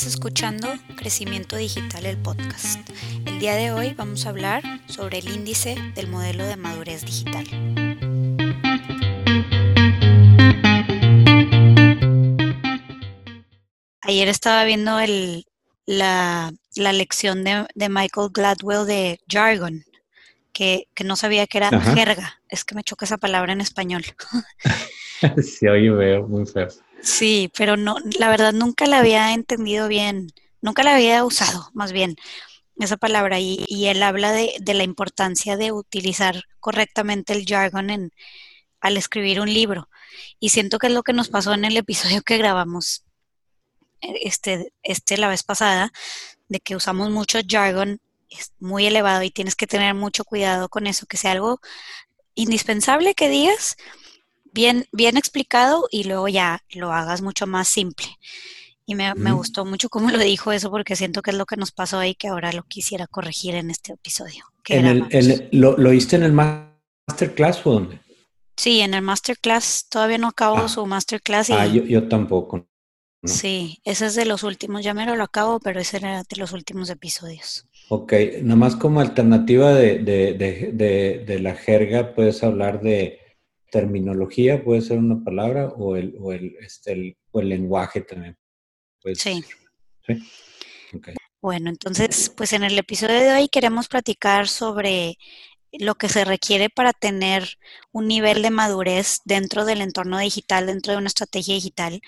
[0.00, 2.88] Estás escuchando Crecimiento Digital, el podcast.
[3.26, 7.44] El día de hoy vamos a hablar sobre el índice del modelo de madurez digital.
[14.00, 14.98] Ayer estaba viendo
[15.84, 19.84] la, lección de, Michael Gladwell de Jargon,
[20.54, 22.40] que, no sabía que era jerga.
[22.48, 24.04] Es que me choca esa palabra en español.
[25.42, 26.68] sí, oye, veo muy feo.
[27.02, 31.92] Sí, pero no, la verdad nunca la había entendido bien, nunca la había usado, más
[31.92, 32.16] bien,
[32.78, 33.40] esa palabra.
[33.40, 38.12] Y, y él habla de, de, la importancia de utilizar correctamente el jargon en,
[38.80, 39.88] al escribir un libro.
[40.38, 43.04] Y siento que es lo que nos pasó en el episodio que grabamos
[44.00, 45.92] eh, este, este la vez pasada,
[46.48, 50.86] de que usamos mucho jargon, es muy elevado y tienes que tener mucho cuidado con
[50.86, 51.60] eso, que sea algo
[52.34, 53.76] indispensable que digas,
[54.52, 58.06] bien, bien explicado y luego ya lo hagas mucho más simple.
[58.86, 61.70] Y me, gustó mucho cómo lo dijo eso porque siento que es lo que nos
[61.70, 64.46] pasó ahí que ahora lo quisiera corregir en este episodio.
[64.66, 68.00] En el, lo, ¿Lo oíste en el masterclass o dónde?
[68.56, 69.86] Sí, en el masterclass.
[69.88, 70.68] Todavía no acabo ah.
[70.68, 71.50] su masterclass.
[71.50, 72.66] ah, yo, tampoco.
[73.22, 74.82] Sí, ese es de los últimos.
[74.82, 77.68] Ya me lo acabo, pero ese era de los últimos episodios.
[77.90, 78.12] Ok,
[78.42, 83.19] nomás como alternativa de, de, de la jerga, puedes hablar de
[83.70, 88.36] terminología puede ser una palabra o el, o el, este, el, lenguaje también.
[89.14, 89.44] sí.
[90.06, 90.14] ¿Sí?
[91.42, 95.16] Bueno, entonces, pues en el episodio de hoy queremos platicar sobre
[95.72, 97.58] lo que se requiere para tener
[97.92, 102.00] un nivel de madurez dentro del entorno digital, dentro de una estrategia digital,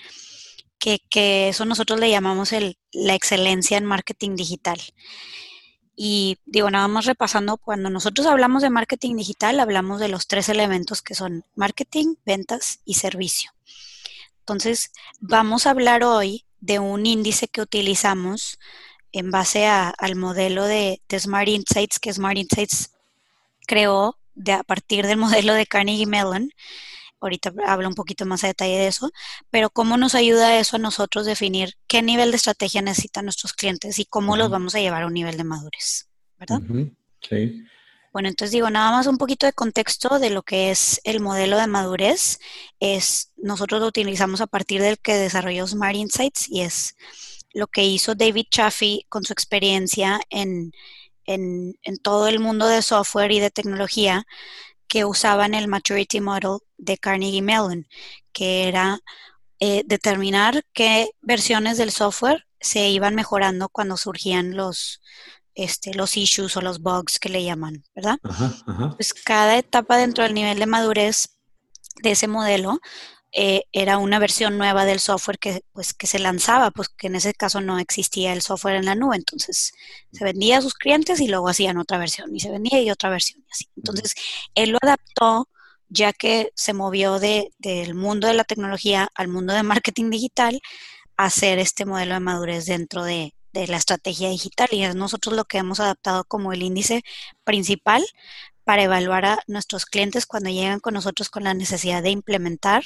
[0.77, 4.79] que, que eso nosotros le llamamos el, la excelencia en marketing digital.
[5.95, 10.49] Y digo, nada más repasando, cuando nosotros hablamos de marketing digital, hablamos de los tres
[10.49, 13.51] elementos que son marketing, ventas y servicio.
[14.39, 18.59] Entonces, vamos a hablar hoy de un índice que utilizamos
[19.11, 22.91] en base al modelo de, Smart Insights que Smart Insights
[23.67, 26.51] creó de, a partir del modelo de Carnegie Mellon
[27.25, 29.11] ahorita hablo un poquito más a detalle de eso,
[29.49, 33.99] pero cómo nos ayuda eso a nosotros definir qué nivel de estrategia necesitan nuestros clientes
[33.99, 36.59] y cómo los vamos a llevar a un nivel de madurez, ¿verdad?
[37.21, 37.63] Sí.
[38.13, 41.57] Bueno, entonces digo, nada más un poquito de contexto de lo que es el modelo
[41.57, 42.39] de madurez.
[42.79, 46.95] Es, nosotros lo utilizamos a partir del que desarrolló Smart Insights y es
[47.53, 50.73] lo que hizo David Chaffee con su experiencia en,
[51.25, 54.27] en, en todo el mundo de software y de tecnología,
[54.93, 57.87] que usaban el Maturity Model de Carnegie Mellon,
[58.31, 58.99] que era
[59.59, 65.01] eh, determinar qué versiones del software se iban mejorando cuando surgían los,
[65.55, 68.19] este, los issues o los bugs que le llaman, ¿verdad?
[68.95, 71.39] Pues cada etapa dentro del nivel de madurez
[72.03, 72.79] de ese modelo
[73.35, 77.15] eh, era una versión nueva del software que, pues, que se lanzaba, pues que en
[77.15, 79.73] ese caso no existía el software en la nube, entonces
[80.11, 83.09] se vendía a sus clientes y luego hacían otra versión y se vendía y otra
[83.09, 83.69] versión y así.
[83.75, 84.13] Entonces
[84.55, 85.49] él lo adaptó
[85.89, 90.59] ya que se movió de, del mundo de la tecnología al mundo de marketing digital
[91.17, 94.67] a hacer este modelo de madurez dentro de, de la estrategia digital.
[94.71, 97.03] Y es nosotros lo que hemos adaptado como el índice
[97.43, 98.03] principal
[98.63, 102.83] para evaluar a nuestros clientes cuando llegan con nosotros con la necesidad de implementar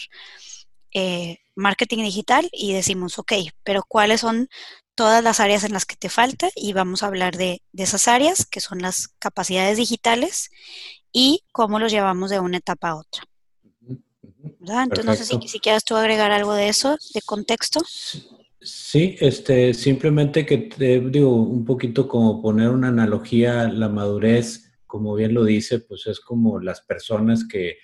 [0.93, 3.33] eh, marketing digital y decimos, ok,
[3.63, 4.47] pero ¿cuáles son
[4.95, 6.49] todas las áreas en las que te falta?
[6.55, 10.49] Y vamos a hablar de, esas áreas, que son las capacidades digitales
[11.11, 13.23] y cómo los llevamos de una etapa a otra.
[14.59, 17.81] Entonces, no sé si, si quieres tú agregar algo de eso, de contexto.
[18.59, 25.13] Sí, este, simplemente que te digo un poquito como poner una analogía, la madurez como
[25.15, 27.77] bien lo dice, pues es como las personas que,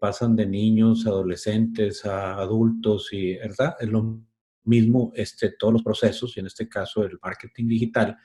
[0.00, 3.76] pasan de niños, adolescentes, a adultos, y ¿verdad?
[3.80, 4.20] Es lo
[4.64, 8.18] mismo este, todos los procesos, y en este caso el marketing digital,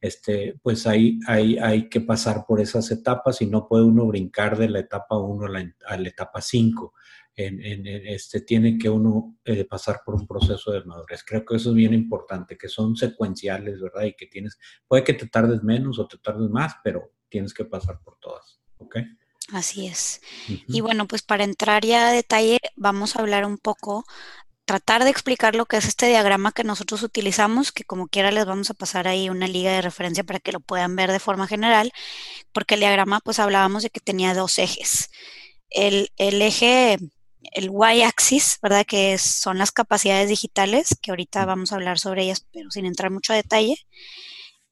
[0.00, 4.56] este, pues hay, hay, hay que pasar por esas etapas y no puede uno brincar
[4.56, 5.46] de la etapa 1
[5.86, 6.94] a la, etapa 5.
[7.36, 11.22] En, este, tiene que uno eh, pasar por un proceso de madurez.
[11.24, 14.04] Creo que eso es bien importante, que son secuenciales, ¿verdad?
[14.04, 17.64] Y que tienes, puede que te tardes menos o te tardes más, pero tienes que
[17.64, 18.60] pasar por todas.
[18.78, 18.96] ¿Ok?
[19.52, 20.20] Así es.
[20.68, 24.04] Y bueno, pues para entrar ya a detalle, vamos a hablar un poco,
[24.64, 28.46] tratar de explicar lo que es este diagrama que nosotros utilizamos, que como quiera les
[28.46, 31.48] vamos a pasar ahí una liga de referencia para que lo puedan ver de forma
[31.48, 31.90] general,
[32.52, 35.10] porque el diagrama pues hablábamos de que tenía dos ejes.
[35.70, 36.98] El, el eje,
[37.52, 38.86] el y-axis, ¿verdad?
[38.86, 43.10] Que son las capacidades digitales, que ahorita vamos a hablar sobre ellas, pero sin entrar
[43.10, 43.76] mucho a detalle.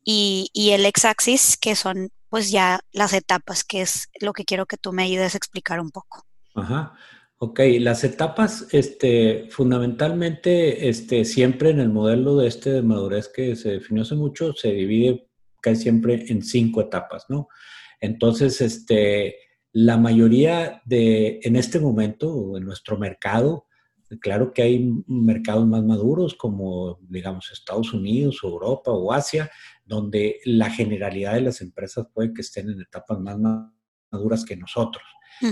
[0.04, 4.66] Y, y el x-axis, que son pues ya las etapas, que es lo que quiero
[4.66, 6.24] que tú me ayudes a explicar un poco.
[6.54, 6.94] Ajá.
[7.40, 13.54] Ok, las etapas, este, fundamentalmente, este, siempre en el modelo de este de madurez que
[13.54, 15.28] se definió hace mucho, se divide
[15.62, 17.48] casi siempre en cinco etapas, ¿no?
[18.00, 19.36] Entonces, este,
[19.72, 23.67] la mayoría de, en este momento, en nuestro mercado,
[24.20, 29.50] claro que hay mercados más maduros como, digamos, Estados Unidos, Europa o Asia,
[29.84, 33.38] donde la generalidad de las empresas puede que estén en etapas más
[34.10, 35.04] maduras que nosotros.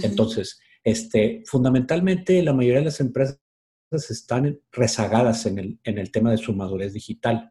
[0.02, 3.40] Entonces, este, fundamentalmente la mayoría de las empresas
[3.92, 7.50] están rezagadas en el, en el tema de su madurez digital.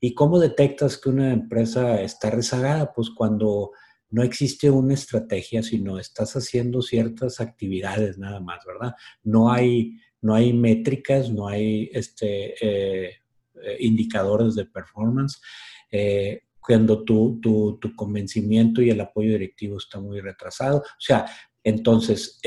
[0.00, 2.92] ¿Y cómo detectas que una empresa está rezagada?
[2.92, 3.72] Pues cuando
[4.10, 8.94] no existe una estrategia, sino estás haciendo ciertas actividades nada más, ¿verdad?
[9.22, 13.16] No hay, no hay métricas, no hay este, eh,
[13.62, 15.40] eh, indicadores de performance.
[15.90, 20.78] Eh, cuando tu, tu, tu, convencimiento y el apoyo directivo está muy retrasado.
[20.78, 21.26] O sea,
[21.64, 22.40] entonces,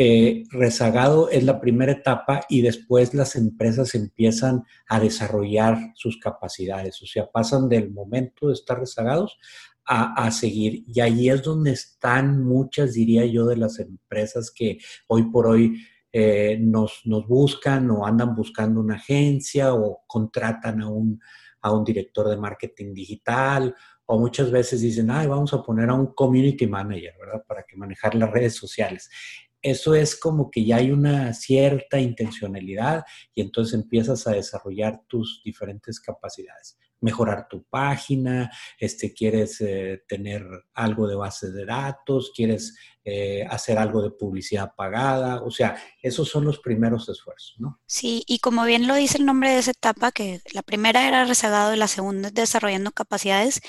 [0.52, 7.06] rezagado es la primera etapa y después las empresas empiezan a desarrollar sus capacidades, o
[7.06, 9.38] sea, pasan del momento de estar rezagados
[9.86, 10.84] a, seguir.
[10.88, 14.78] Y ahí es donde están muchas, diría yo, de las empresas que
[15.08, 20.88] hoy por hoy eh, nos, nos, buscan o andan buscando una agencia o contratan a
[20.88, 21.19] un,
[21.62, 23.75] a un director de marketing digital
[24.06, 27.44] o muchas veces dicen, ay, vamos a poner a un community manager, ¿verdad?
[27.48, 29.10] Para que manejar las redes sociales.
[29.60, 35.42] Eso es como que ya hay una cierta intencionalidad y entonces empiezas a desarrollar tus
[35.44, 36.77] diferentes capacidades.
[37.03, 43.77] Mejorar tu página, este, quieres eh, tener algo de base de datos, quieres eh, hacer
[43.77, 47.81] algo de publicidad pagada, o sea, esos son los primeros esfuerzos, ¿no?
[47.85, 51.25] Sí, y como bien lo dice el nombre de esa etapa, que la primera era
[51.25, 53.61] rezagado y la segunda es desarrollando capacidades,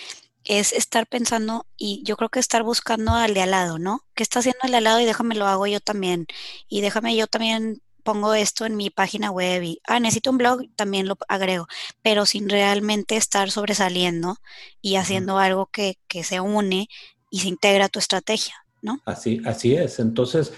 [0.44, 4.06] es estar pensando y yo creo que estar buscando al de al lado, ¿no?
[4.14, 6.26] ¿Qué está haciendo el de al lado y déjame lo hago yo también?
[6.69, 10.61] Y déjame yo también pongo esto en mi página web y, ah, necesito un blog,
[10.77, 11.67] también lo agrego,
[12.03, 14.37] pero sin realmente estar sobresaliendo
[14.81, 16.89] y haciendo algo que, que se une
[17.31, 19.01] y se integra a tu estrategia, ¿no?
[19.06, 19.99] Así, así es.
[19.99, 20.53] Entonces,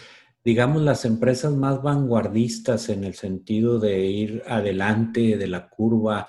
[0.44, 6.28] digamos, las empresas más vanguardistas en el sentido de ir adelante de la curva,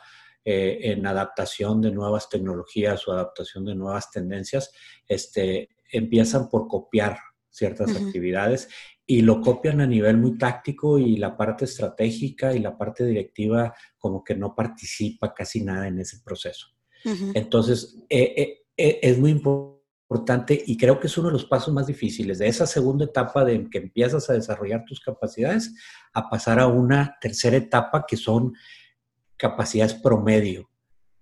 [0.50, 4.72] eh, en adaptación de nuevas tecnologías o adaptación de nuevas tendencias,
[5.06, 7.20] este, empiezan por copiar
[7.50, 8.70] ciertas actividades
[9.10, 13.74] y lo copian a nivel muy táctico y la parte estratégica y la parte directiva
[13.98, 16.68] como que no participa casi nada en ese proceso.
[17.34, 21.88] Entonces, eh, eh, es muy importante y creo que es uno de los pasos más
[21.88, 25.74] difíciles de esa segunda etapa de que empiezas a desarrollar tus capacidades
[26.14, 28.54] a pasar a una tercera etapa que son
[29.38, 30.70] capacidades promedio.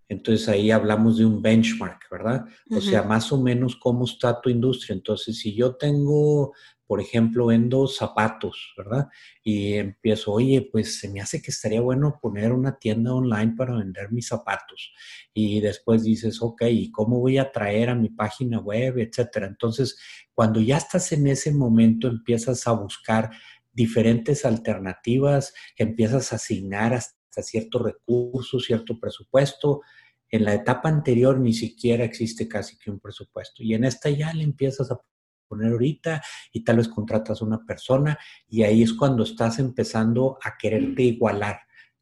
[0.07, 2.45] Entonces ahí hablamos de un benchmark, ¿verdad?
[2.69, 4.93] O sea, más o menos cómo está tu industria.
[4.93, 6.53] Entonces, si yo tengo,
[6.85, 9.07] por ejemplo, vendo zapatos, ¿verdad?
[9.43, 13.77] Y empiezo, oye, pues se me hace que estaría bueno poner una tienda online para
[13.77, 14.93] vender mis zapatos.
[15.33, 19.47] Y después dices, ok, ¿y cómo voy a traer a mi página web, etcétera?
[19.47, 19.97] Entonces,
[20.35, 23.31] cuando ya estás en ese momento, empiezas a buscar
[23.73, 29.81] diferentes alternativas, empiezas a asignar hasta cierto recurso, cierto presupuesto.
[30.29, 33.63] En la etapa anterior ni siquiera existe casi que un presupuesto.
[33.63, 34.99] Y en esta ya le empiezas a
[35.47, 36.21] poner ahorita
[36.51, 38.17] y tal vez contratas a una persona
[38.47, 41.59] y ahí es cuando estás empezando a quererte igualar.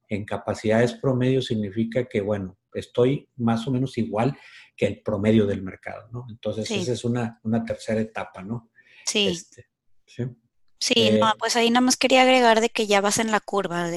[0.08, 4.38] En capacidades promedio significa que, bueno, estoy más o menos igual
[4.76, 6.26] que el promedio del mercado, ¿no?
[6.30, 8.72] Entonces, esa es una, una, tercera etapa, ¿no?
[9.06, 9.28] Sí.
[9.28, 9.68] Este,
[10.06, 10.24] ¿sí?
[10.84, 13.40] Sí, no, eh, pues ahí nada más quería agregar de que ya vas en la
[13.40, 13.90] curva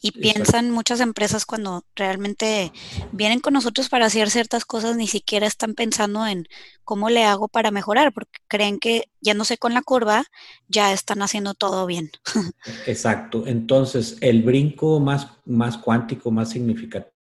[0.00, 2.72] y piensan muchas empresas cuando realmente
[3.12, 6.48] vienen con nosotros para hacer ciertas cosas, ni siquiera están pensando en
[6.82, 10.24] cómo le hago para mejorar, porque creen que yéndose con la curva
[10.66, 12.10] ya están haciendo todo bien.
[12.88, 17.17] Exacto, entonces el brinco más, más cuántico, más significativo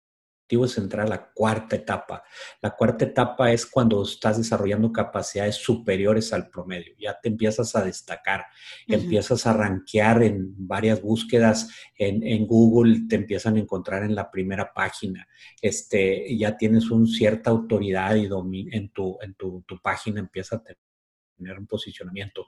[0.48, 2.22] es entrar a la cuarta etapa.
[2.60, 6.94] La cuarta etapa es cuando estás desarrollando capacidades superiores al promedio.
[6.98, 8.44] Ya te empiezas a destacar,
[8.86, 14.72] empiezas a rankear en varias búsquedas en, Google, te empiezan a encontrar en la primera
[14.72, 15.26] página.
[15.60, 18.28] Este, ya tienes una cierta autoridad y
[18.70, 22.46] en, tu, en tu, página empieza a tener un posicionamiento.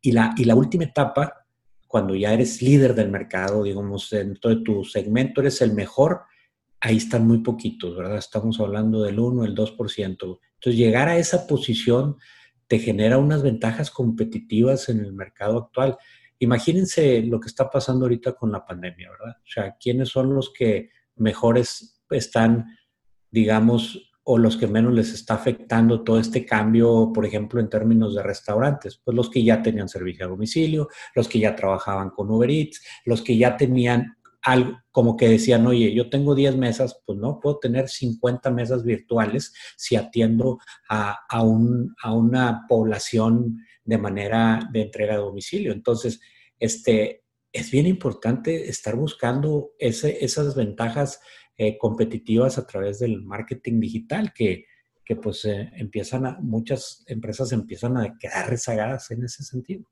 [0.00, 1.44] Y la, y la última etapa,
[1.86, 6.22] cuando ya eres líder del mercado, digamos, dentro de tu segmento eres el mejor,
[6.82, 8.18] ahí están muy poquitos, ¿verdad?
[8.18, 10.08] Estamos hablando del 1, el 2%.
[10.08, 12.16] Entonces, llegar a esa posición
[12.66, 15.96] te genera unas ventajas competitivas en el mercado actual.
[16.40, 19.36] Imagínense lo que está pasando ahorita con la pandemia, ¿verdad?
[19.38, 22.66] O sea, ¿quiénes son los que mejores están,
[23.30, 28.16] digamos, o los que menos les está afectando todo este cambio, por ejemplo, en términos
[28.16, 29.00] de restaurantes?
[29.04, 32.82] Pues los que ya tenían servicio a domicilio, los que ya trabajaban con Uber Eats,
[33.04, 37.40] los que ya tenían algo como que decían, oye, yo tengo 10 mesas, pues no,
[37.40, 40.58] puedo tener 50 mesas virtuales si atiendo
[40.88, 45.72] a, a, un, a una población de manera de entrega a domicilio.
[45.72, 46.20] Entonces,
[46.58, 51.20] este, es bien importante estar buscando esas ventajas
[51.56, 54.66] eh, competitivas a través del marketing digital que,
[55.04, 59.84] que pues eh, empiezan a, muchas empresas empiezan a quedar rezagadas en ese sentido.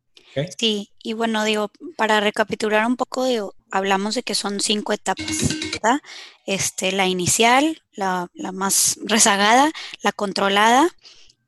[0.58, 5.56] Sí, y bueno, digo, para recapitular un poco, digo, hablamos de que son cinco etapas,
[5.72, 6.00] ¿verdad?
[6.46, 10.88] Este, la inicial, la, la más rezagada, la controlada,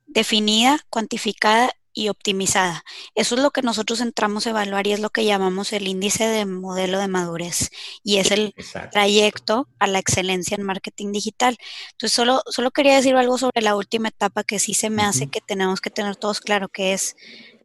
[0.07, 2.85] definida, cuantificada y optimizada.
[3.15, 6.27] Eso es lo que nosotros entramos a evaluar y es lo que llamamos el índice
[6.27, 7.71] de modelo de madurez
[8.03, 8.55] y es el
[8.91, 11.57] trayecto a la excelencia en marketing digital.
[11.93, 15.29] Entonces, solo, solo quería decir algo sobre la última etapa que sí se me hace
[15.29, 17.17] que tenemos que tener todos claro, que es,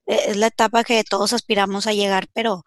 [0.05, 2.65] es la etapa que todos aspiramos a llegar, pero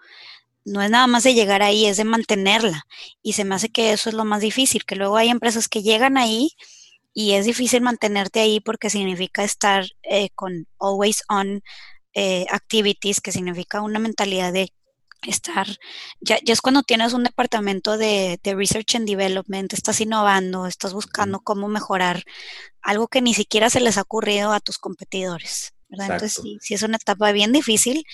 [0.64, 2.86] no es nada más de llegar ahí, es de mantenerla.
[3.22, 5.82] Y se me hace que eso es lo más difícil, que luego hay empresas que
[5.82, 6.52] llegan ahí
[7.12, 11.62] y es difícil mantenerte ahí porque significa estar eh, con always on
[12.14, 14.72] eh, activities, que significa una mentalidad de
[15.26, 15.66] estar,
[16.20, 20.94] ya, ya, es cuando tienes un departamento de, de, Research and Development, estás innovando, estás
[20.94, 22.24] buscando cómo mejorar
[22.80, 25.74] algo que ni siquiera se les ha ocurrido a tus competidores.
[25.88, 26.12] ¿verdad?
[26.12, 28.04] Entonces, sí, sí, es una etapa bien difícil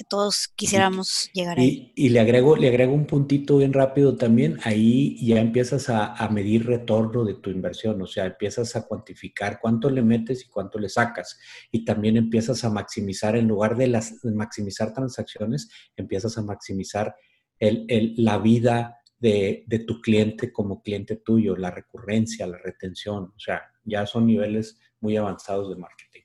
[0.00, 1.92] que todos quisiéramos llegar ahí.
[1.94, 6.64] Y, le, agrego, le agrego un puntito bien rápido también, ahí ya empiezas a, medir
[6.64, 10.88] retorno de tu inversión, o sea, empiezas a cuantificar cuánto le metes y cuánto le
[10.88, 11.38] sacas.
[11.70, 17.14] Y también empiezas a maximizar, en lugar de, las, maximizar transacciones, empiezas a maximizar
[17.58, 23.24] el, el, la vida de, de, tu cliente como cliente tuyo, la recurrencia, la retención,
[23.36, 26.22] o sea, ya son niveles muy avanzados de marketing.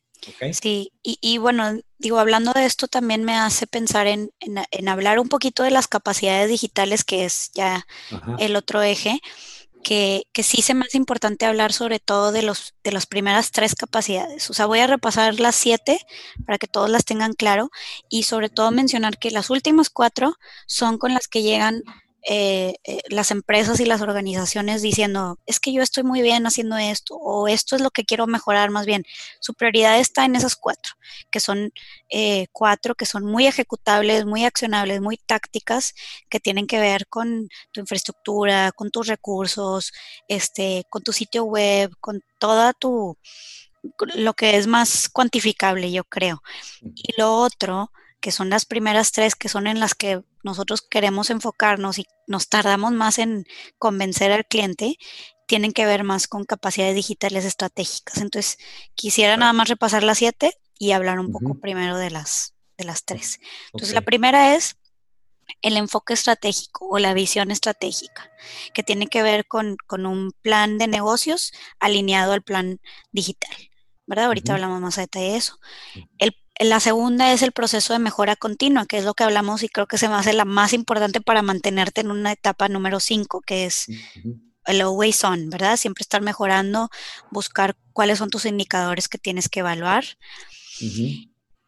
[0.54, 4.32] Sí, y, bueno, digo, hablando de esto también me hace pensar en,
[4.88, 7.86] hablar un poquito de las capacidades digitales, que es ya
[8.40, 9.22] el otro eje,
[9.84, 13.52] que, que, sí se me hace importante hablar sobre todo de, los, de las primeras
[13.52, 14.50] tres capacidades.
[14.50, 16.00] O sea, voy a repasar las siete
[16.44, 17.70] para que todos las tengan claro
[18.10, 21.84] y sobre todo mencionar que las últimas cuatro son con las que llegan
[22.28, 26.76] eh, eh, las empresas y las organizaciones diciendo, es que yo estoy muy bien haciendo
[26.78, 29.06] esto o esto es lo que quiero mejorar más bien.
[29.40, 30.94] Su prioridad está en esas cuatro,
[31.30, 31.72] que son
[32.10, 35.94] eh, cuatro que son muy ejecutables, muy accionables, muy tácticas,
[36.28, 39.94] que tienen que ver con tu infraestructura, con tus recursos,
[40.28, 43.18] este, con tu sitio web, con toda tu
[44.16, 46.42] lo que es más cuantificable, yo creo.
[46.82, 47.92] Y lo otro,
[48.26, 52.50] que son las primeras tres, que son en las que nosotros queremos enfocarnos y nos
[52.50, 53.46] tardamos más en
[53.78, 54.98] convencer al cliente,
[55.46, 58.18] tienen que ver más con capacidades digitales estratégicas.
[58.18, 58.58] Entonces,
[58.96, 63.06] quisiera nada más repasar las siete y hablar un poco primero de las, de las
[63.06, 63.40] tres.
[63.68, 64.76] Entonces, la primera es
[65.62, 68.32] el enfoque estratégico o la visión estratégica,
[68.74, 73.56] que tiene que ver con, un plan de negocios alineado al plan digital.
[74.08, 74.26] ¿Verdad?
[74.26, 75.60] Ahorita hablamos más a detalle de eso.
[76.18, 79.70] El la segunda es el proceso de mejora continua, que es lo que hablamos y
[79.70, 83.42] creo que se me hace la más importante para mantenerte en una etapa número 5,
[83.42, 83.88] que es
[84.66, 85.78] el always on, ¿verdad?
[85.78, 86.90] Siempre estar mejorando,
[87.30, 90.06] buscar cuáles son tus indicadores que tienes que evaluar.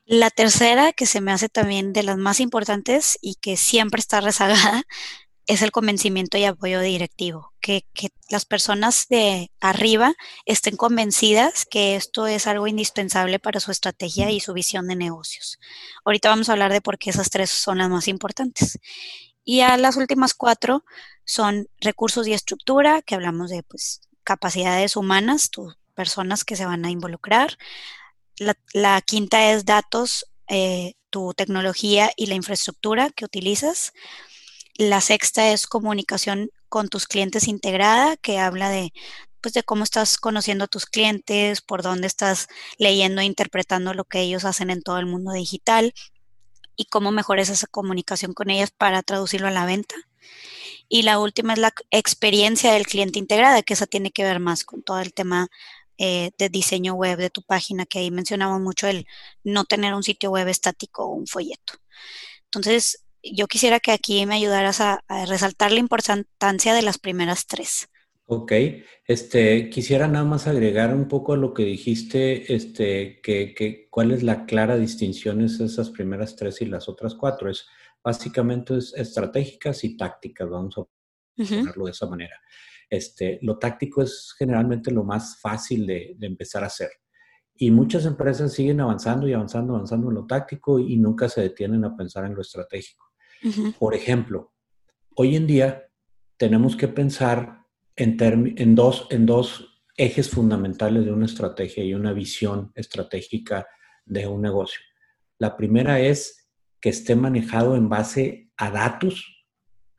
[0.05, 4.21] La tercera, que se me hace también de las más importantes y que siempre está
[4.21, 4.83] rezagada,
[5.47, 7.85] es el convencimiento y apoyo directivo, que,
[8.29, 10.13] las personas de arriba
[10.45, 15.57] estén convencidas que esto es algo indispensable para su estrategia y su visión de negocios.
[16.03, 18.79] Ahorita vamos a hablar de por qué esas tres son las más importantes.
[19.45, 20.83] Y a las últimas cuatro
[21.23, 26.83] son recursos y estructura, que hablamos de pues, capacidades humanas, tus personas que se van
[26.83, 27.57] a involucrar.
[28.73, 33.93] La, quinta es datos, eh, tu tecnología y la infraestructura que utilizas.
[34.77, 38.93] La sexta es comunicación con tus clientes integrada, que habla de,
[39.41, 44.05] pues, de cómo estás conociendo a tus clientes, por dónde estás leyendo e interpretando lo
[44.05, 45.93] que ellos hacen en todo el mundo digital
[46.75, 49.95] y cómo mejores esa comunicación con ellas para traducirlo a la venta.
[50.89, 54.63] Y la última es la experiencia del cliente integrada, que esa tiene que ver más
[54.63, 55.47] con todo el tema
[55.97, 59.07] eh, de diseño web de tu página, que ahí mencionamos mucho el
[59.43, 61.73] no tener un sitio web estático o un folleto.
[62.45, 67.89] Entonces, yo quisiera que aquí me ayudaras a, resaltar la importancia de las primeras tres.
[68.25, 68.51] Ok,
[69.05, 74.11] este, quisiera nada más agregar un poco a lo que dijiste, este, que, que cuál
[74.11, 77.49] es la clara distinción entre esas primeras tres y las otras cuatro.
[77.49, 77.67] Es
[78.07, 80.83] básicamente es estratégicas y tácticas, vamos a
[81.35, 82.39] ponerlo de esa manera.
[82.89, 86.89] Este, lo táctico es generalmente lo más fácil de, de, empezar a hacer.
[87.53, 91.83] Y muchas empresas siguen avanzando y avanzando, avanzando en lo táctico y nunca se detienen
[91.83, 93.06] a pensar en lo estratégico.
[93.77, 94.53] Por ejemplo,
[95.15, 95.87] hoy en día
[96.37, 97.65] tenemos que pensar
[97.95, 99.07] en, dos,
[99.97, 103.67] ejes fundamentales de una estrategia y una visión estratégica
[104.05, 104.79] de un negocio.
[105.39, 109.45] La primera es que esté manejado en base a datos,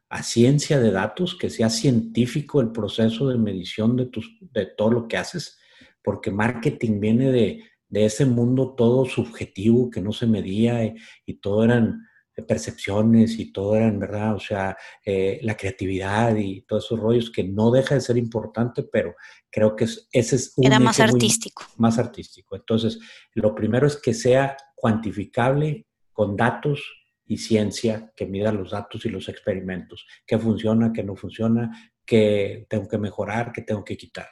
[0.09, 5.17] a ciencia de datos, que sea científico el proceso de medición de, todo lo que
[5.17, 5.59] haces,
[6.03, 10.95] porque marketing viene de, de ese mundo todo subjetivo que no se medía y,
[11.27, 12.08] y todo eran
[12.43, 17.31] percepciones y todo era en verdad, o sea, eh, la creatividad y todos esos rollos
[17.31, 19.15] que no deja de ser importante, pero
[19.51, 20.67] creo que ese es un...
[20.67, 21.65] Era más artístico.
[21.77, 22.57] Más artístico.
[22.57, 22.99] Entonces,
[23.35, 26.81] lo primero es que sea cuantificable con datos
[27.27, 32.67] y ciencia que mida los datos y los experimentos, qué funciona, qué no funciona, qué
[32.71, 34.29] tengo que mejorar, qué tengo que quitar.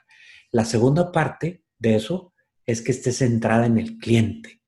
[0.50, 2.32] La segunda parte de eso
[2.64, 4.62] es que esté centrada en el cliente.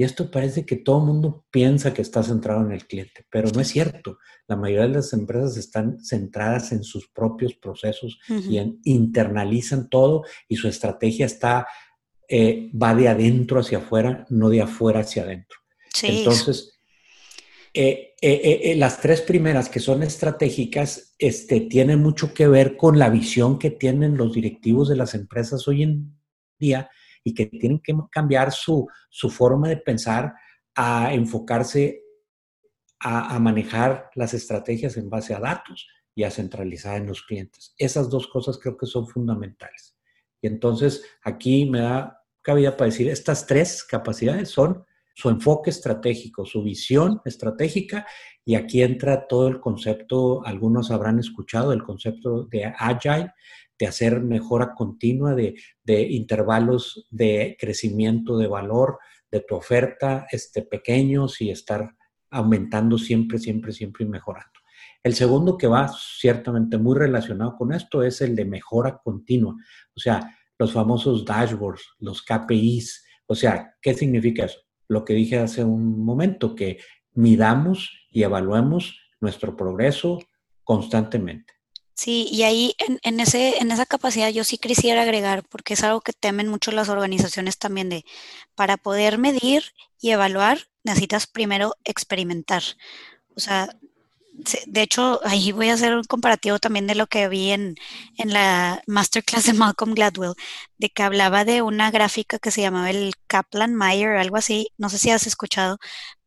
[0.00, 3.50] Y esto parece que todo el mundo piensa que está centrado en el cliente, pero
[3.50, 4.16] no es cierto.
[4.48, 10.56] La mayoría de las empresas están centradas en sus propios procesos y internalizan todo y
[10.56, 11.66] su estrategia está,
[12.26, 15.58] eh, va de adentro hacia afuera, no de afuera hacia adentro.
[16.02, 16.80] Entonces,
[17.74, 23.10] eh, eh, las tres primeras que son estratégicas este, tienen mucho que ver con la
[23.10, 26.18] visión que tienen los directivos de las empresas hoy en
[26.58, 26.88] día
[27.24, 28.88] y que tienen que cambiar su,
[29.30, 30.34] forma de pensar
[30.74, 32.02] a enfocarse
[32.98, 37.74] a, manejar las estrategias en base a datos y a centralizar en los clientes.
[37.78, 39.96] Esas dos cosas creo que son fundamentales.
[40.42, 44.84] Y entonces aquí me da cabida para decir, estas tres capacidades son
[45.14, 48.06] su enfoque estratégico, su visión estratégica,
[48.44, 53.32] y aquí entra todo el concepto, algunos habrán escuchado el concepto de Agile,
[53.80, 55.56] de hacer mejora continua, de,
[55.88, 58.98] intervalos de crecimiento de valor
[59.30, 61.96] de tu oferta este, pequeños y estar
[62.30, 64.50] aumentando siempre, siempre, siempre y mejorando.
[65.02, 69.56] El segundo que va ciertamente muy relacionado con esto es el de mejora continua,
[69.96, 74.60] o sea, los famosos dashboards, los KPIs, o sea, ¿qué significa eso?
[74.88, 76.78] Lo que dije hace un momento, que
[77.14, 80.18] midamos y evaluemos nuestro progreso
[80.64, 81.59] constantemente.
[82.02, 86.00] Sí, y ahí en, ese, en esa capacidad yo sí quisiera agregar, porque es algo
[86.00, 88.04] que temen mucho las organizaciones también de,
[88.54, 89.64] para poder medir
[90.00, 92.62] y evaluar, necesitas primero experimentar.
[93.36, 93.76] O sea,
[94.66, 97.76] de hecho, ahí voy a hacer un comparativo también de lo que vi en,
[98.16, 100.34] en la masterclass de Malcolm Gladwell,
[100.78, 104.98] de que hablaba de una gráfica que se llamaba el Kaplan-Meier, algo así, no sé
[104.98, 105.78] si has escuchado,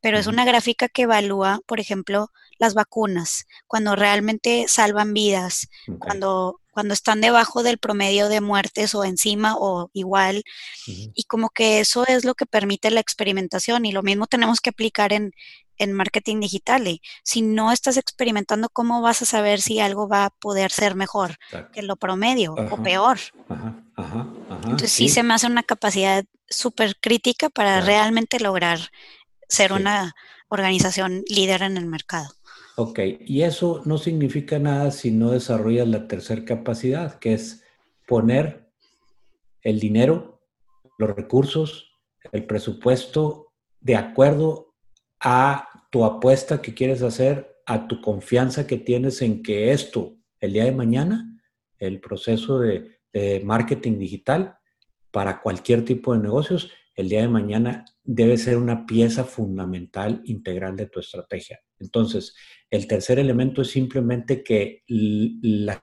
[0.01, 5.67] pero es una gráfica que evalúa, por ejemplo, las vacunas, cuando realmente salvan vidas,
[5.99, 10.43] cuando, cuando están debajo del promedio de muertes o encima o igual,
[10.85, 14.69] y como que eso es lo que permite la experimentación y lo mismo tenemos que
[14.69, 15.31] aplicar en,
[15.83, 16.87] en marketing digital.
[16.87, 20.95] Y si no estás experimentando, ¿cómo vas a saber si algo va a poder ser
[20.95, 21.37] mejor
[21.71, 23.19] que lo promedio o peor?
[24.63, 25.09] Entonces sí.
[25.09, 28.79] se me hace una capacidad súper crítica para realmente lograr
[29.47, 30.13] ser una
[30.49, 32.29] organización líder en el mercado.
[32.75, 37.63] Ok, y eso no significa nada si no desarrollas la tercera capacidad, que es
[38.07, 38.67] poner
[39.61, 40.41] el dinero,
[40.97, 41.91] los recursos,
[42.31, 44.73] el presupuesto de acuerdo
[45.19, 50.53] a tu apuesta que quieres hacer, a tu confianza que tienes en que esto, el
[50.53, 51.39] día de mañana,
[51.77, 54.57] el proceso de, de marketing digital
[55.11, 60.75] para cualquier tipo de negocios, el día de mañana debe ser una pieza fundamental integral
[60.75, 61.59] de tu estrategia.
[61.77, 62.35] Entonces,
[62.71, 65.79] el tercer elemento es simplemente que la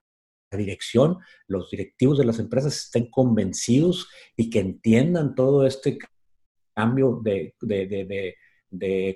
[0.51, 5.99] dirección, los directivos de las empresas estén convencidos y que entiendan todo este
[6.75, 7.55] cambio de,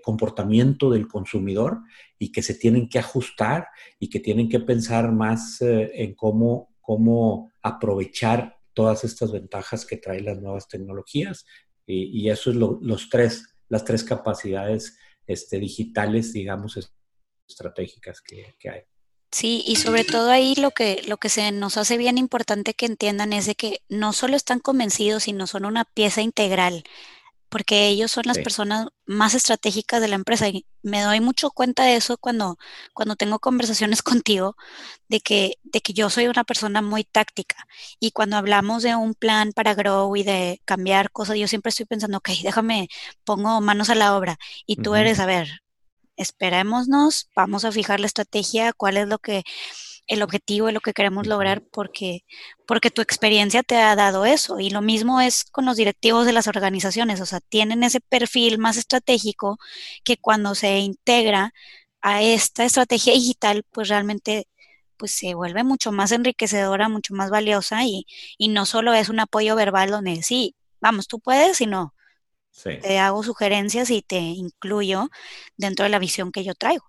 [0.03, 1.81] comportamiento del consumidor
[2.19, 6.75] y que se tienen que ajustar y que tienen que pensar más eh, en cómo,
[6.81, 11.47] cómo aprovechar todas estas ventajas que traen las nuevas tecnologías
[11.87, 16.79] y, eso es los tres, las tres capacidades este, digitales, digamos,
[17.47, 18.81] estratégicas que, hay.
[19.31, 22.87] Sí, y sobre todo ahí lo que, lo que se nos hace bien importante que
[22.87, 26.85] entiendan es de que no solo están convencidos, sino son una pieza integral
[27.55, 31.85] porque ellos son las personas más estratégicas de la empresa y me doy mucho cuenta
[31.85, 32.59] de eso cuando,
[32.95, 34.57] cuando tengo conversaciones contigo,
[35.09, 37.55] de que, de que yo soy una persona muy táctica
[38.01, 41.87] y cuando hablamos de un plan para grow y de cambiar cosas, yo siempre estoy
[41.87, 42.89] pensando, ok, déjame,
[43.23, 44.37] pongo manos a la obra
[44.67, 45.63] y tú eres, a ver,
[46.17, 49.45] esperémonos, vamos a fijar la estrategia, cuál es lo que
[50.07, 52.25] el objetivo de lo que queremos lograr porque,
[52.67, 54.61] porque tu experiencia te ha dado eso.
[54.61, 58.59] Y lo mismo es con los directivos de las organizaciones, o sea, tienen ese perfil
[58.59, 59.59] más estratégico
[60.05, 61.53] que cuando se integra
[62.03, 64.47] a esta estrategia digital, pues realmente
[64.97, 68.07] pues se vuelve mucho más enriquecedora, mucho más valiosa y,
[68.39, 71.95] y no solo es un apoyo verbal donde sí, vamos, tú puedes, sino
[72.81, 75.09] te hago sugerencias y te incluyo
[75.57, 76.85] dentro de la visión que yo traigo.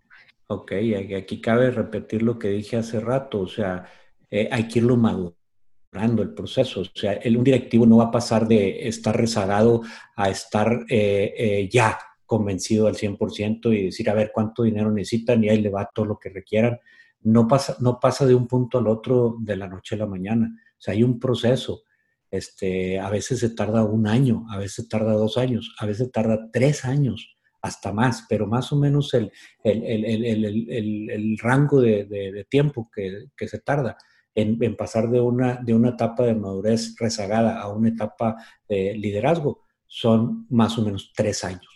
[0.47, 0.73] Ok,
[1.17, 3.85] aquí cabe repetir lo que dije hace rato, o sea,
[4.29, 8.11] eh, hay que irlo madurando el proceso, o sea, el, un directivo no va a
[8.11, 9.81] pasar de estar rezagado
[10.15, 15.43] a estar eh, eh, ya convencido al 100% y decir, a ver, cuánto dinero necesitan
[15.43, 16.79] y ahí le va todo lo que requieran.
[17.21, 20.47] No pasa, no pasa de un punto al otro de la noche a la mañana,
[20.77, 21.83] o sea, hay un proceso.
[22.29, 26.51] Este, a veces se tarda un año, a veces tarda dos años, a veces tarda
[26.51, 27.34] tres años
[27.65, 29.31] hasta más, pero más o menos el,
[29.63, 33.97] el, rango de, tiempo que, se tarda
[34.35, 38.35] en, pasar de una, de una etapa de madurez rezagada a una etapa
[38.69, 41.67] de liderazgo son más o menos tres años.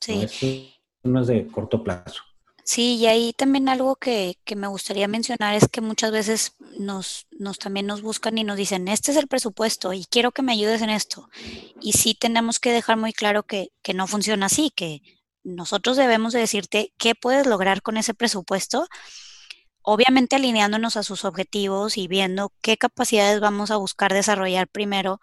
[0.00, 0.74] Sí.
[1.04, 2.22] No es de corto plazo.
[2.70, 7.58] Sí, y ahí también algo que, me gustaría mencionar es que muchas veces nos, nos
[7.58, 10.82] también nos buscan y nos dicen, este es el presupuesto y quiero que me ayudes
[10.82, 11.30] en esto.
[11.80, 15.00] Y sí tenemos que dejar muy claro que, que no funciona así, que
[15.42, 18.86] nosotros debemos de decirte qué puedes lograr con ese presupuesto,
[19.80, 25.20] obviamente alineándonos a sus objetivos y viendo qué capacidades vamos a buscar desarrollar primero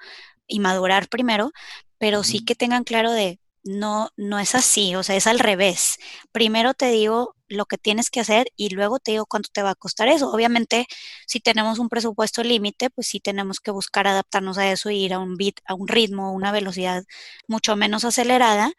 [0.48, 1.52] y madurar primero,
[2.00, 5.98] pero sí que tengan claro de no, no es así, o sea, es al revés.
[6.32, 9.72] Primero te digo lo que tienes que hacer y luego te digo cuánto te va
[9.72, 10.32] a costar eso.
[10.32, 10.88] Obviamente,
[11.28, 15.14] si tenemos un presupuesto límite, pues sí tenemos que buscar adaptarnos a eso y ir
[15.14, 17.04] a un bit, a un ritmo, una velocidad
[17.48, 18.72] mucho menos acelerada,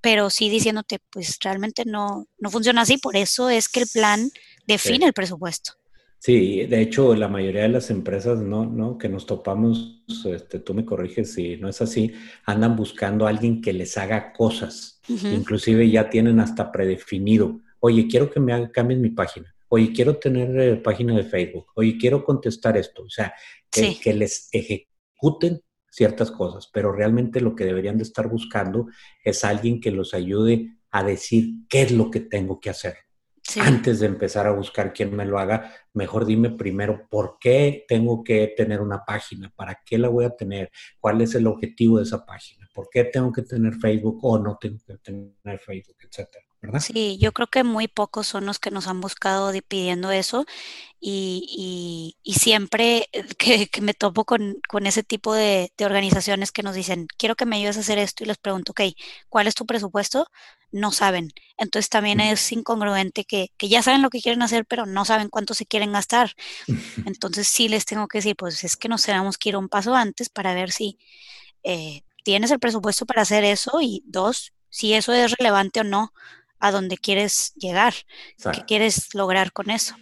[0.00, 2.98] pero sí diciéndote, pues realmente no, no funciona así.
[2.98, 4.30] Por eso es que el plan
[4.66, 5.72] define el presupuesto.
[6.20, 10.74] Sí, de hecho, la mayoría de las empresas no, no, que nos topamos, este, tú
[10.74, 12.12] me corriges si no es así,
[12.44, 15.00] andan buscando a alguien que les haga cosas.
[15.08, 17.60] Inclusive ya tienen hasta predefinido.
[17.80, 19.54] Oye, quiero que me haga, cambien mi página.
[19.68, 21.66] Oye, quiero tener eh, página de Facebook.
[21.74, 23.02] Oye, quiero contestar esto.
[23.02, 23.34] O sea,
[23.70, 28.86] que, que les ejecuten ciertas cosas, pero realmente lo que deberían de estar buscando
[29.24, 32.96] es alguien que los ayude a decir qué es lo que tengo que hacer
[33.60, 38.22] antes de empezar a buscar quién me lo haga, mejor dime primero por qué tengo
[38.22, 42.04] que tener una página, para qué la voy a tener, cuál es el objetivo de
[42.04, 46.44] esa página, por qué tengo que tener Facebook o no tengo que tener Facebook, etcétera.
[46.80, 50.44] Sí, yo creo que muy pocos son los que nos han buscado pidiendo eso
[51.00, 57.36] y, y, siempre que, me topo con, ese tipo de, organizaciones que nos dicen, quiero
[57.36, 58.80] que me ayudes a hacer esto y les pregunto, ok,
[59.28, 60.26] ¿cuál es tu presupuesto?
[60.72, 61.30] No saben.
[61.58, 65.28] Entonces también es incongruente que, que ya saben lo que quieren hacer, pero no saben
[65.28, 66.34] cuánto se quieren gastar.
[67.06, 69.94] Entonces sí les tengo que decir, pues es que nos tenemos que ir un paso
[69.94, 70.98] antes para ver si
[71.62, 76.12] eh, tienes el presupuesto para hacer eso y dos, si eso es relevante o no
[76.60, 77.94] a dónde quieres llegar,
[78.52, 79.94] qué quieres lograr con eso.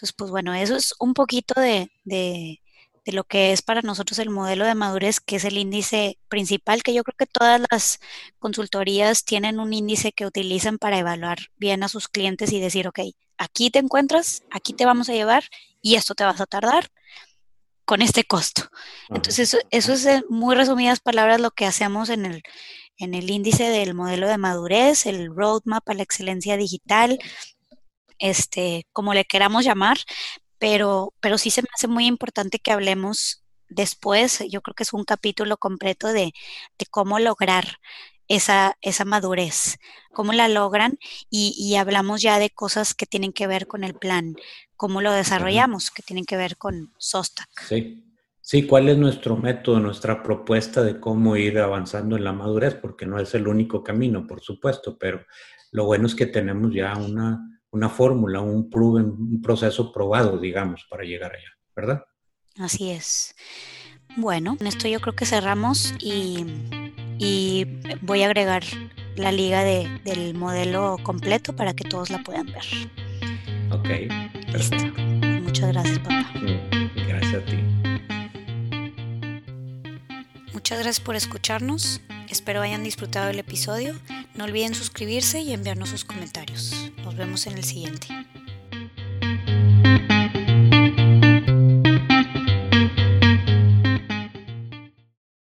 [0.00, 2.60] Entonces, pues bueno, eso es un poquito de, de,
[3.06, 6.94] lo que es para nosotros el modelo de madurez, que es el índice principal, que
[6.94, 7.98] yo creo que todas las
[8.38, 13.00] consultorías tienen un índice que utilizan para evaluar bien a sus clientes y decir, ok,
[13.36, 15.44] aquí te encuentras, aquí te vamos a llevar
[15.82, 16.88] y esto te vas a tardar
[17.84, 18.70] con este costo.
[19.08, 22.42] Entonces, eso, eso es en muy resumidas palabras lo que hacemos en el,
[23.00, 27.18] en el índice del modelo de madurez, el roadmap a la excelencia digital,
[28.18, 29.98] este, como le queramos llamar,
[30.58, 34.92] pero, pero sí se me hace muy importante que hablemos después, yo creo que es
[34.92, 36.32] un capítulo completo de,
[36.90, 37.78] cómo lograr
[38.28, 39.78] esa, esa, madurez,
[40.12, 40.98] cómo la logran
[41.30, 44.36] y, hablamos ya de cosas que tienen que ver con el plan,
[44.76, 47.48] cómo lo desarrollamos, que tienen que ver con SOSTAC.
[47.66, 48.09] Sí,
[48.50, 52.74] Sí, ¿cuál es nuestro método, nuestra propuesta de cómo ir avanzando en la madurez?
[52.74, 55.24] Porque no es el único camino, por supuesto, pero
[55.70, 57.38] lo bueno es que tenemos ya una,
[57.70, 62.02] una fórmula, un, un proceso probado, digamos, para llegar allá, ¿verdad?
[62.58, 63.36] Así es.
[64.16, 66.44] Bueno, en esto yo creo que cerramos y,
[68.00, 68.64] voy a agregar
[69.14, 72.64] la liga del modelo completo para que todos la puedan ver.
[73.70, 75.00] Ok, perfecto.
[75.40, 76.26] Muchas gracias, papá.
[77.06, 77.69] Gracias a ti.
[80.52, 82.00] Muchas gracias por escucharnos.
[82.28, 83.94] Espero hayan disfrutado el episodio.
[84.34, 86.90] No olviden suscribirse y enviarnos sus comentarios.
[87.04, 88.08] Nos vemos en el siguiente.